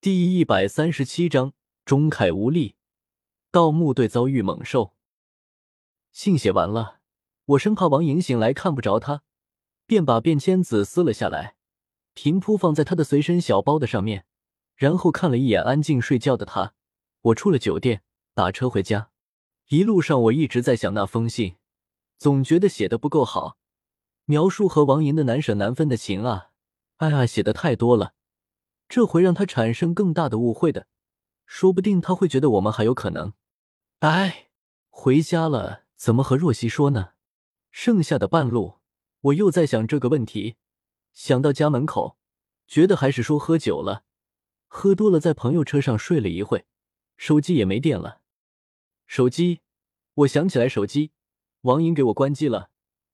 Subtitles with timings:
[0.00, 1.54] 第一百三十七章
[1.84, 2.76] 钟凯无力，
[3.50, 4.94] 盗墓队遭遇猛兽。
[6.12, 7.00] 信写完了，
[7.46, 9.24] 我生怕王莹醒来看不着他，
[9.86, 11.56] 便把便签纸撕了下来，
[12.14, 14.24] 平铺放在他的随身小包的上面，
[14.76, 16.74] 然后看了一眼安静睡觉的他。
[17.22, 18.04] 我出了酒店，
[18.34, 19.10] 打车回家。
[19.66, 21.56] 一路上我一直在想那封信，
[22.16, 23.58] 总觉得写的不够好，
[24.26, 26.50] 描述和王莹的难舍难分的情啊，
[26.98, 28.14] 哎呀，写的太多了。
[28.88, 30.86] 这会让他产生更大的误会的，
[31.44, 33.34] 说不定他会觉得我们还有可能。
[34.00, 34.48] 哎，
[34.88, 37.10] 回家了，怎么和若曦说呢？
[37.70, 38.78] 剩下的半路，
[39.20, 40.56] 我又在想这个问题。
[41.12, 42.16] 想到家门口，
[42.66, 44.04] 觉得还是说喝酒了，
[44.66, 46.64] 喝多了，在朋友车上睡了一会，
[47.16, 48.20] 手机也没电了。
[49.06, 49.60] 手机，
[50.14, 51.12] 我想起来手机，
[51.62, 52.70] 王莹给我关机了，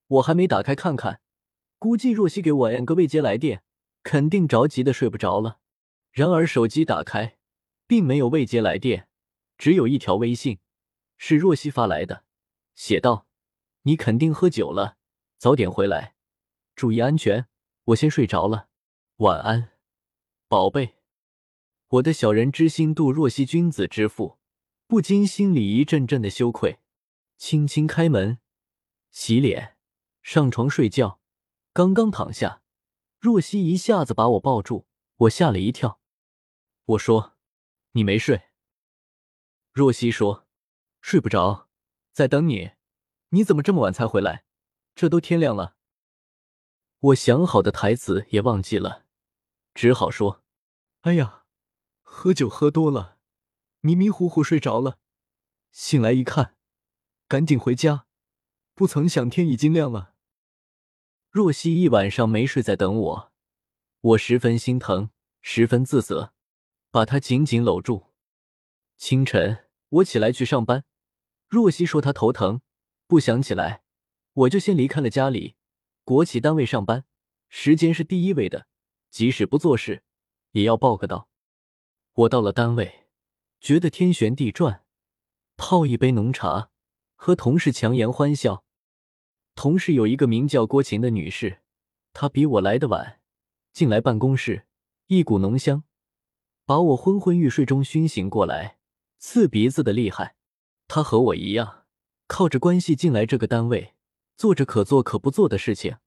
[0.06, 1.20] 我还没打开看看，
[1.79, 3.65] 估计若曦给我按个未接来电，
[4.02, 5.60] 肯定着急的睡不着了。
[6.14, 7.38] 然而手机打开，
[7.88, 9.09] 并没有未接来电，
[9.59, 10.60] 只有一条微信，
[11.16, 12.23] 是若曦发来的，
[12.76, 13.26] 写道
[13.82, 14.96] ：“你肯定喝酒了，
[15.38, 16.15] 早点回来，
[16.76, 17.48] 注意安全。
[17.87, 18.68] 我先睡着了，
[19.16, 19.73] 晚安，
[20.46, 20.95] 宝贝。”
[21.95, 24.38] 我的小人之心度若曦君子之腹，
[24.87, 26.78] 不禁心里一阵阵的羞愧。
[27.37, 28.38] 轻轻开门，
[29.10, 29.76] 洗脸，
[30.23, 31.18] 上床睡觉。
[31.73, 32.62] 刚刚躺下，
[33.18, 35.99] 若曦一下子把我抱住，我吓了一跳。
[36.85, 37.37] 我说
[37.93, 38.43] ：“你没睡。”
[39.73, 40.46] 若曦说
[41.01, 41.71] ：“睡不着，
[42.13, 42.73] 在等你。
[43.30, 44.45] 你怎么这么晚才回来？
[44.95, 45.77] 这都天亮了。”
[47.01, 49.07] 我想好的台词也忘记了，
[49.74, 50.43] 只好说
[51.01, 51.45] ：“哎呀，
[52.02, 53.18] 喝酒喝多了，
[53.80, 54.99] 迷迷糊糊睡着了。
[55.73, 56.55] 醒来一看，
[57.27, 58.07] 赶紧回家，
[58.74, 60.15] 不曾想天已经亮了。”
[61.30, 63.32] 若曦一晚上没睡，在等我，
[64.00, 65.10] 我十分心疼，
[65.41, 66.34] 十分自责。
[66.94, 68.12] 把他紧紧搂住。
[68.97, 70.84] 清晨，我起来去上班。
[71.48, 72.60] 若曦说她头疼，
[73.09, 73.82] 不想起来，
[74.32, 75.56] 我就先离开了家里。
[76.04, 77.04] 国企单位上班，
[77.49, 78.69] 时间是第一位的，
[79.10, 80.04] 即使不做事，
[80.53, 81.28] 也要报个到。
[82.12, 83.06] 我到了单位，
[83.60, 84.84] 觉得天旋地转，
[85.56, 86.71] 泡一杯浓茶，
[87.16, 88.65] 和同事强颜欢笑。
[89.56, 91.60] 同事有一个名叫郭琴的女士，
[92.12, 93.21] 她比我来的晚，
[93.72, 94.69] 进来办公室，
[95.09, 95.83] 一股浓香。
[96.67, 98.79] 把我昏昏欲睡中熏醒过来，
[99.19, 100.37] 刺鼻子的厉害。
[100.89, 101.85] 他和我一样，
[102.27, 103.95] 靠着关系进来这个单位，
[104.37, 105.99] 做着可做可不做的事情，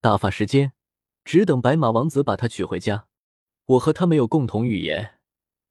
[0.00, 0.72] 打发时间，
[1.22, 3.08] 只等白马王子把他娶回家。
[3.66, 5.18] 我和他没有共同语言。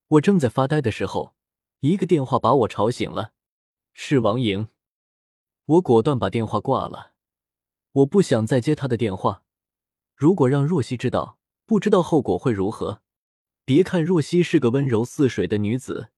[0.09, 1.33] 我正在发呆的时候，
[1.79, 3.33] 一个电话把我吵醒了，
[3.93, 4.67] 是王莹。
[5.65, 7.13] 我果断把电话挂了，
[7.91, 9.43] 我不想再接他的电话。
[10.15, 13.01] 如果让若曦知道，不知道后果会如何。
[13.69, 16.09] 别看若曦是个温柔似水的女子，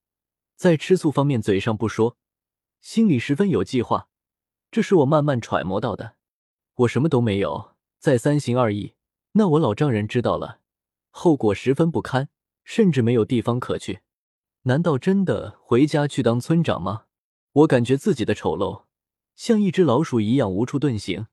[0.55, 2.15] 在吃醋方面嘴上不说，
[2.79, 4.07] 心里十分有计划。
[4.71, 6.15] 这是我慢慢揣摩到的。
[6.75, 8.93] 我什么都没有，再三心二意，
[9.33, 10.61] 那我老丈人知道了，
[11.09, 12.29] 后果十分不堪，
[12.63, 13.99] 甚至没有地方可去。
[14.61, 17.07] 难道真的回家去当村长吗？
[17.51, 18.83] 我感觉自己的丑陋，
[19.35, 21.27] 像一只老鼠一样无处遁形，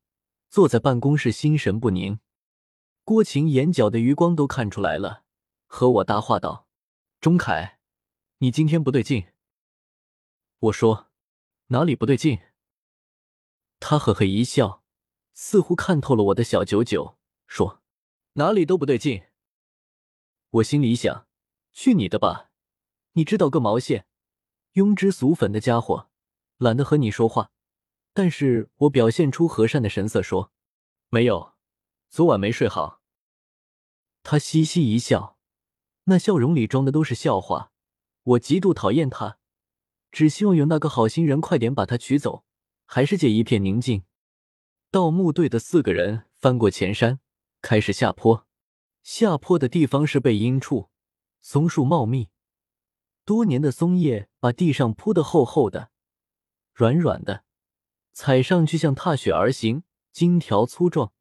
[0.50, 2.18] 坐在办公室心神不宁。
[3.04, 5.22] 郭晴眼角的余光都看出来了。
[5.68, 6.66] 和我搭话道
[7.20, 7.78] ：“钟凯，
[8.38, 9.28] 你今天不对劲。”
[10.58, 11.12] 我说
[11.68, 12.40] ：“哪里不对劲？”
[13.78, 14.82] 他呵呵一笑，
[15.34, 17.80] 似乎看透了我的小九九，说
[18.34, 19.22] ：“哪里都不对劲。”
[20.50, 21.28] 我心里想
[21.72, 22.50] ：“去你的吧！
[23.12, 24.08] 你知道个毛线！
[24.72, 26.10] 庸脂俗粉的家伙，
[26.56, 27.52] 懒得和你说话。”
[28.14, 30.52] 但是我表现出和善的神色，说
[31.10, 31.54] ：“没有，
[32.08, 33.00] 昨晚没睡好。”
[34.24, 35.37] 他嘻嘻一笑。
[36.08, 37.70] 那笑容里装的都是笑话，
[38.22, 39.38] 我极度讨厌他，
[40.10, 42.44] 只希望有那个好心人快点把他取走。
[42.90, 44.04] 还是界一片宁静。
[44.90, 47.20] 盗墓队的四个人翻过前山，
[47.60, 48.46] 开始下坡。
[49.02, 50.88] 下坡的地方是背阴处，
[51.42, 52.30] 松树茂密，
[53.26, 55.90] 多年的松叶把地上铺得厚厚的、
[56.72, 57.44] 软软的，
[58.14, 61.12] 踩上去像踏雪而行，荆条粗壮，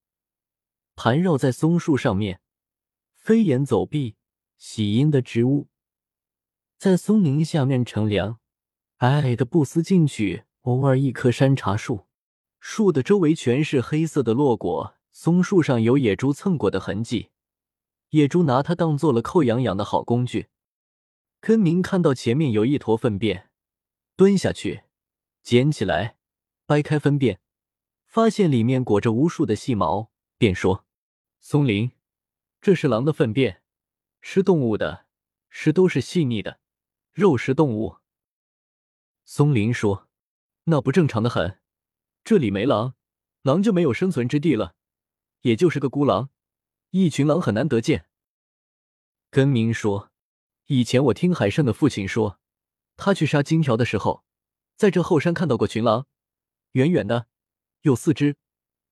[0.96, 2.40] 盘绕在松树上面，
[3.14, 4.17] 飞檐走壁。
[4.58, 5.68] 喜阴的植物
[6.78, 8.40] 在松林下面乘凉，
[8.98, 10.44] 矮矮的不思进取。
[10.64, 12.08] 偶尔一棵山茶树，
[12.60, 14.96] 树的周围全是黑色的落果。
[15.14, 17.30] 松树上有野猪蹭过的痕迹，
[18.10, 20.50] 野猪拿它当做了扣痒痒的好工具。
[21.40, 23.50] 根明看到前面有一坨粪便，
[24.16, 24.84] 蹲下去
[25.42, 26.18] 捡起来，
[26.66, 27.40] 掰开粪便，
[28.06, 30.86] 发现里面裹着无数的细毛，便说
[31.40, 31.92] ：“松林，
[32.60, 33.62] 这是狼的粪便。”
[34.30, 35.06] 吃动物的，
[35.50, 36.60] 食都是细腻的
[37.14, 38.00] 肉食动物。
[39.24, 40.10] 松林说
[40.68, 41.62] ：“那不正常的很，
[42.26, 42.96] 这里没狼，
[43.44, 44.76] 狼就没有生存之地了，
[45.44, 46.30] 也就是个孤狼，
[46.90, 48.10] 一群狼很难得见。”
[49.32, 50.12] 根明说
[50.68, 52.38] ：“以前我听海胜的父亲说，
[52.98, 54.26] 他去杀金条的时候，
[54.76, 56.06] 在这后山看到过群狼，
[56.74, 57.28] 远远的，
[57.84, 58.36] 有四只，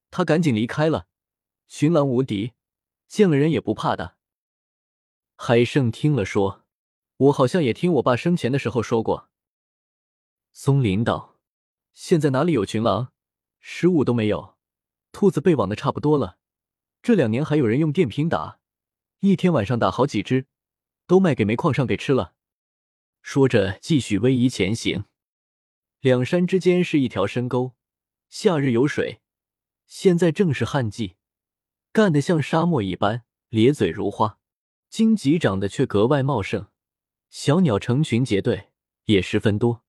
[0.10, 1.08] 他赶紧离开了。
[1.68, 2.54] 群狼无敌，
[3.10, 4.16] 见了人也不怕的。”
[5.36, 6.66] 海胜听了说
[7.18, 9.30] ：“我好像也听我爸生前的时候说过。”
[10.54, 11.38] 松林道
[11.94, 13.12] ：“现在哪里有群狼，
[13.60, 14.56] 食物都没有，
[15.12, 16.38] 兔子被网的差不多了。
[17.02, 18.60] 这两年还有人用电瓶打。”
[19.20, 20.48] 一天晚上打好几只，
[21.08, 22.34] 都卖给煤矿上给吃了。
[23.22, 25.06] 说着，继续逶迤前行。
[26.00, 27.74] 两山之间是一条深沟，
[28.30, 29.22] 夏日有水，
[29.88, 31.16] 现在正是旱季，
[31.92, 34.40] 干得像沙漠一般，咧嘴如花。
[34.96, 36.68] 荆棘长得却格外茂盛，
[37.30, 38.70] 小鸟成群结队，
[39.08, 39.84] 也十分多。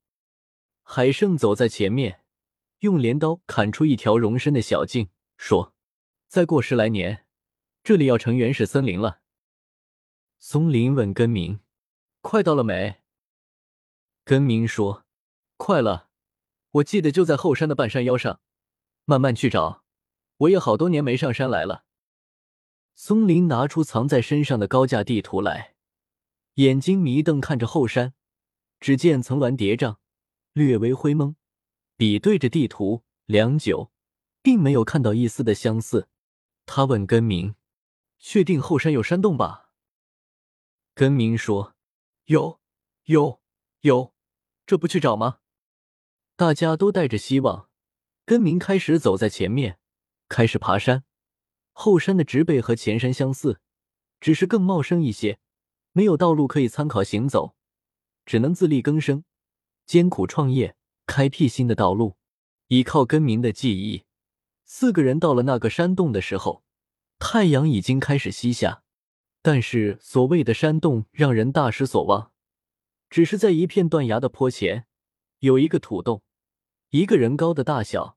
[0.83, 2.25] 海胜走在前面，
[2.81, 5.73] 用镰刀砍出一条容身的小径，说
[6.27, 7.25] ：“再过十来年，
[7.85, 9.21] 这里要成原始森林了。”
[10.41, 11.61] 松林问根明
[12.21, 12.97] ：“快到了没？”
[14.27, 15.05] 根明说
[15.57, 16.09] ：“快了，
[16.73, 18.41] 我记得就在后山的半山腰上，
[19.05, 19.85] 慢慢去找。
[20.39, 21.85] 我也好多年没上山来了。”
[22.99, 25.75] 松林拿出藏在身上的高价地图来，
[26.55, 28.15] 眼睛迷瞪看着后山，
[28.81, 29.99] 只见层峦叠嶂，
[30.55, 31.37] 略微灰蒙，
[31.99, 33.93] 比对着地图良久，
[34.43, 36.09] 并没有看到一丝的相似。
[36.65, 37.55] 他问根明
[38.19, 39.71] ：“确定后山有山洞吧？”
[40.95, 41.75] 根明说
[42.25, 42.61] ：“有，
[43.05, 43.41] 有，
[43.83, 44.15] 有，
[44.65, 45.41] 这不去找吗？”
[46.35, 47.69] 大家都带着希望。
[48.25, 49.79] 根明开始走在前面，
[50.29, 51.05] 开始爬山。
[51.79, 53.61] 后山的植被和前山相似，
[54.19, 55.39] 只是更茂盛一些，
[55.93, 57.55] 没有道路可以参考行走，
[58.25, 59.25] 只能自力更生，
[59.85, 60.75] 艰苦创业，
[61.05, 62.17] 开辟新的道路。
[62.69, 64.05] 依靠根明的记忆，
[64.65, 66.65] 四个人到了那个山洞的时候，
[67.19, 68.83] 太阳已经开始西下。
[69.43, 72.33] 但是所谓的山洞让人大失所望，
[73.11, 74.87] 只是在一片断崖的坡前
[75.41, 76.23] 有一个土洞，
[76.89, 78.17] 一个人高的大小，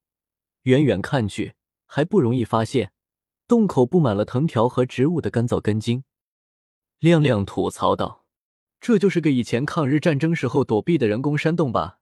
[0.61, 1.55] 远远看去
[1.85, 2.93] 还不容易发现。
[3.49, 6.03] 洞口布满了藤条和植物的干燥根茎。
[6.99, 8.27] 亮亮吐槽道
[8.79, 11.99] ：“这就是个以前抗日战争时候躲避的人工山洞吧？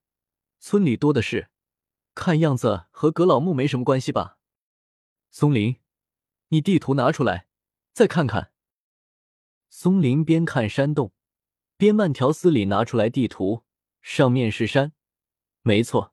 [0.60, 1.48] 村里多的是，
[2.14, 4.36] 看样子和葛老木没什么关系吧？”
[5.32, 5.76] 松林，
[6.48, 7.46] 你地图拿出来，
[7.94, 8.52] 再看看。
[9.70, 11.12] 松林边看山洞，
[11.78, 13.64] 边慢条斯理拿出来地图，
[14.02, 14.92] 上面是山，
[15.62, 16.12] 没错，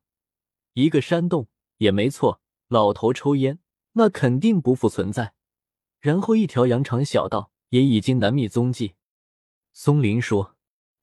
[0.71, 1.49] 一个山洞
[1.79, 2.41] 也没错。
[2.69, 3.59] 老头抽烟，
[3.97, 5.33] 那肯定不复存在。
[6.00, 8.95] 然后一条羊肠小道也已经难觅踪迹。
[9.74, 10.56] 松林说：“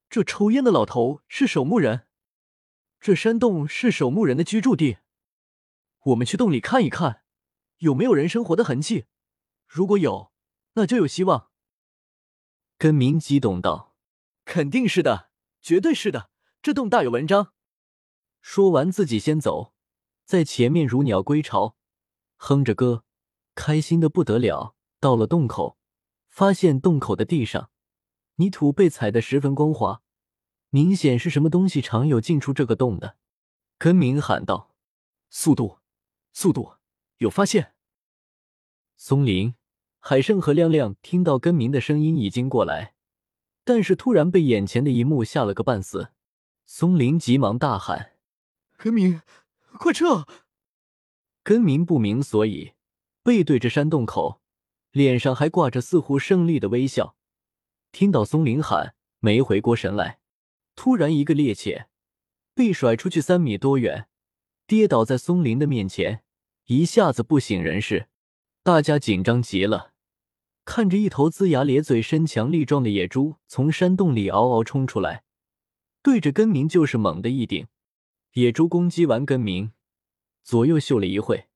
[0.09, 2.06] 这抽烟的老头是守墓人，
[3.00, 4.99] 这山洞是守墓人的居住地。
[6.05, 7.23] 我们去洞里看一看，
[7.79, 9.06] 有没有人生活的痕迹。
[9.67, 10.33] 如果有，
[10.75, 11.50] 那就有希望。”
[12.79, 13.95] 根明激动道
[14.45, 15.31] ：“肯定是的，
[15.61, 16.31] 绝对是的，
[16.61, 17.53] 这洞大有文章。”
[18.41, 19.73] 说完，自己先走
[20.25, 21.77] 在前面，如鸟归巢，
[22.44, 23.05] 哼着歌，
[23.55, 24.75] 开心的不得了。
[24.99, 25.79] 到了洞口，
[26.29, 27.71] 发现洞口的地上
[28.35, 30.03] 泥土被踩得十分光滑，
[30.71, 33.16] 明显是什么东西常有进出这个洞的。
[33.78, 34.75] 根明喊道
[35.31, 35.78] ：“速度，
[36.33, 36.73] 速度，
[37.19, 37.75] 有发现！”
[38.99, 39.55] 松林。
[40.00, 42.97] 海胜和亮亮听到根明的声音已经过来，
[43.62, 46.11] 但是突然被眼前的一幕吓了个半死。
[46.66, 48.14] 松林急忙大喊
[48.76, 49.23] ：“根明，
[49.78, 50.26] 快撤！”
[51.44, 52.72] 根明不明所以，
[53.22, 54.40] 背对着山洞口，
[54.92, 57.16] 脸上还挂着似乎胜利的微笑。
[57.90, 60.20] 听到松林喊，没回过神来，
[60.76, 61.87] 突然一个趔趄，
[62.54, 64.08] 被甩出去三米多远，
[64.66, 66.22] 跌倒在松林的面前，
[66.66, 68.08] 一下子不省人事。
[68.62, 69.92] 大家紧张极了。
[70.64, 75.25] 看着一头龇牙咧嘴、身强力壮的野猪从山洞里嗷嗷冲出来，
[76.04, 77.66] 对着根明就是猛的一顶。
[78.34, 79.72] 野猪攻击完根明，
[80.42, 81.49] 左右嗅了一会，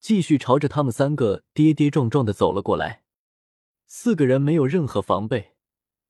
[0.00, 3.04] 继续朝着他们三个跌跌撞撞的走了过来。
[3.86, 5.54] 四个人没有任何防备，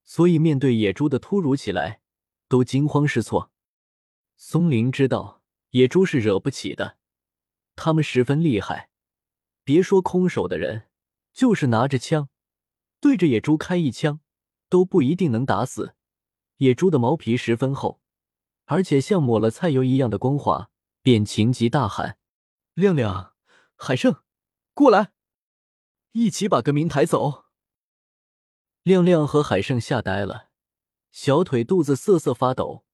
[0.04, 2.00] 所以面对野猪的突如其来，
[2.48, 3.50] 都惊慌失措。
[4.36, 6.96] 松林知道野猪是惹不起的，
[7.76, 8.90] 他们十分厉害，
[9.64, 10.88] 别说空手的人，
[11.32, 12.28] 就是拿着枪。
[13.00, 14.20] 对着野猪开一枪，
[14.68, 15.94] 都不一定能打死。
[16.58, 18.00] 野猪的毛皮十分厚，
[18.66, 20.70] 而且像抹了菜油一样的光滑，
[21.02, 22.16] 便情急大喊
[22.74, 23.34] ：“亮亮，
[23.74, 24.22] 海胜，
[24.72, 25.12] 过来，
[26.12, 27.46] 一起把根明抬走！”
[28.84, 30.50] 亮亮和海胜吓呆了，
[31.10, 32.84] 小腿肚子瑟瑟发抖。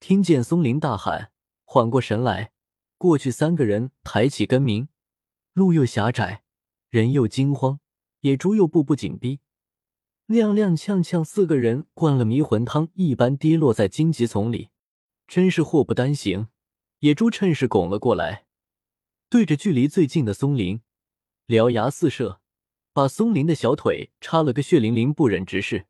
[0.00, 1.30] 听见松林大喊，
[1.64, 2.52] 缓过神来，
[2.96, 4.88] 过去三个人抬起根明，
[5.52, 6.44] 路又狭窄，
[6.88, 7.80] 人又惊慌，
[8.20, 9.40] 野猪又步步紧逼，
[10.28, 14.70] 踉踉跄跄，四个人灌了迷魂汤一般跌落在荆棘丛里，
[15.26, 16.48] 真是祸不单行。
[17.02, 18.46] 野猪趁势拱了过来，
[19.28, 20.82] 对着距离最近的松林，
[21.48, 22.40] 獠牙四射，
[22.92, 25.88] 把松林的小腿插了个血淋淋，不忍直视，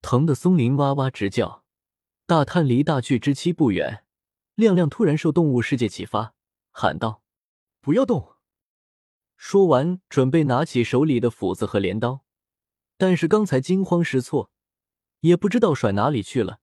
[0.00, 1.66] 疼得松林哇哇直叫。
[2.24, 4.06] 大探离大去之期不远，
[4.54, 6.34] 亮亮突然受动物世界启发，
[6.70, 7.22] 喊道
[7.82, 8.36] ：“不要动！”
[9.36, 12.24] 说完，准备拿起手里的斧子和镰刀，
[12.96, 14.50] 但是刚才惊慌失措，
[15.20, 16.60] 也不知道甩哪里去了，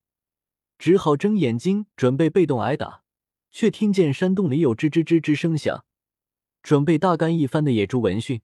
[0.79, 3.00] 只好睁眼睛准备被动挨打。
[3.51, 5.85] 却听见山洞里有吱吱吱吱声响，
[6.63, 8.41] 准备大干一番的野猪闻讯，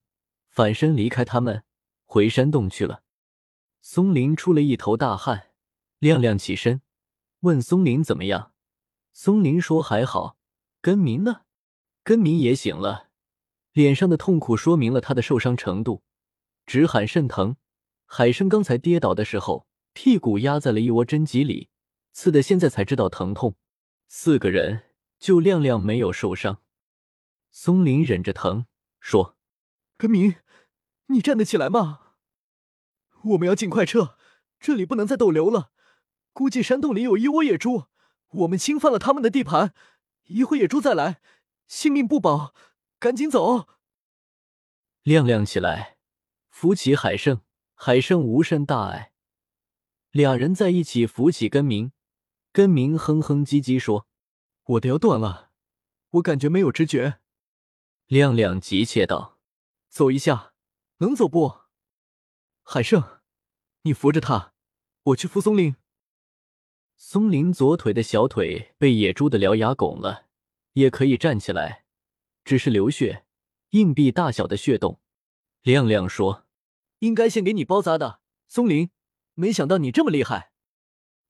[0.50, 1.64] 反身离开他们，
[2.06, 3.04] 回山洞去了。
[3.82, 5.52] 松林出了一头大汗，
[6.00, 6.82] 亮亮起身
[7.42, 8.52] 问松林怎么样。
[9.14, 10.38] 松林说还好。
[10.80, 11.42] 根明呢？
[12.04, 13.10] 根明也醒了，
[13.74, 16.04] 脸上的痛苦说明了他的受伤程度，
[16.66, 17.58] 直喊甚疼。
[18.06, 21.70] 海生刚才跌倒的时候，屁股压在了一窝针棘里，
[22.14, 23.56] 刺的现在才知道疼痛。
[24.08, 24.87] 四个人。
[25.20, 26.62] 就亮亮没有受伤，
[27.50, 28.68] 松林忍着疼
[29.00, 29.38] 说
[29.98, 30.36] ：“根明，
[31.08, 32.14] 你站得起来吗？
[33.24, 34.18] 我们要尽快撤，
[34.60, 35.72] 这里不能再逗留了。
[36.34, 37.86] 估计山洞里有一窝野猪，
[38.30, 39.74] 我们侵犯了他们的地盘，
[40.26, 41.20] 一会野猪再来，
[41.68, 42.54] 性命不保，
[43.00, 43.68] 赶紧走。”
[45.02, 45.98] 亮亮起来，
[46.50, 47.42] 扶起海胜，
[47.74, 49.14] 海胜无甚大碍，
[50.12, 51.92] 俩人在一起扶起根明，
[52.52, 54.08] 根明哼哼唧唧说。
[54.68, 55.52] 我的腰断了，
[56.10, 57.20] 我感觉没有知觉。
[58.08, 59.40] 亮亮急切道
[59.88, 60.54] ：“走一下，
[60.98, 61.62] 能走不？”
[62.64, 63.22] 海胜，
[63.84, 64.54] 你扶着他，
[65.04, 65.78] 我去扶松林。
[66.98, 70.26] 松林左腿的小腿被野猪的獠牙拱了，
[70.74, 71.86] 也可以站起来，
[72.44, 73.26] 只是流血，
[73.70, 75.00] 硬币大小的血洞。
[75.62, 76.46] 亮亮说
[77.00, 78.20] ：“应该先给你包扎的，
[78.50, 78.90] 松林，
[79.34, 80.52] 没想到你这么厉害。”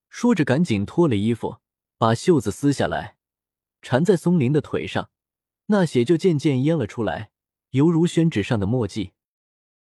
[0.09, 1.59] 说着，赶紧脱了衣服，
[1.99, 3.16] 把袖子撕下来。
[3.81, 5.09] 缠在松林的腿上，
[5.67, 7.31] 那血就渐渐淹了出来，
[7.71, 9.13] 犹如宣纸上的墨迹。